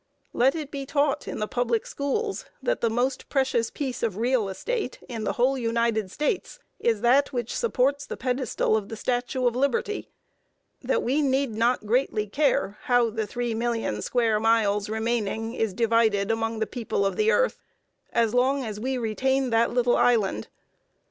Let 0.33 0.55
it 0.55 0.71
be 0.71 0.87
taught 0.87 1.27
in 1.27 1.37
the 1.37 1.47
public 1.47 1.85
schools 1.85 2.45
that 2.59 2.81
the 2.81 2.89
most 2.89 3.29
precious 3.29 3.69
piece 3.69 4.01
of 4.01 4.17
real 4.17 4.49
estate 4.49 4.97
in 5.07 5.25
the 5.25 5.33
whole 5.33 5.59
United 5.59 6.09
States 6.09 6.57
is 6.79 7.01
that 7.01 7.31
which 7.31 7.55
supports 7.55 8.07
the 8.07 8.17
pedestal 8.17 8.75
of 8.75 8.89
the 8.89 8.95
Statue 8.95 9.45
of 9.45 9.55
Liberty; 9.55 10.09
that 10.81 11.03
we 11.03 11.21
need 11.21 11.51
not 11.51 11.85
greatly 11.85 12.25
care 12.25 12.79
how 12.85 13.11
the 13.11 13.27
three 13.27 13.53
million 13.53 14.01
square 14.01 14.39
miles 14.39 14.89
remaining 14.89 15.53
is 15.53 15.71
divided 15.71 16.31
among 16.31 16.57
the 16.57 16.65
people 16.65 17.05
of 17.05 17.15
the 17.15 17.29
earth, 17.29 17.59
as 18.11 18.33
long 18.33 18.63
as 18.65 18.79
we 18.79 18.97
retain 18.97 19.51
that 19.51 19.71
little 19.71 19.95
island. 19.97 20.47